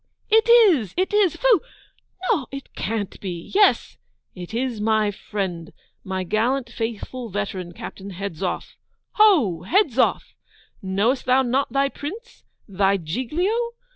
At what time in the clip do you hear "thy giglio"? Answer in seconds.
12.67-13.53